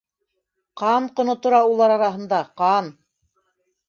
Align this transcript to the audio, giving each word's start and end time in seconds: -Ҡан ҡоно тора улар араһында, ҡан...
-Ҡан 0.81 1.09
ҡоно 1.19 1.35
тора 1.43 1.59
улар 1.73 1.93
араһында, 1.97 2.39
ҡан... 2.63 2.91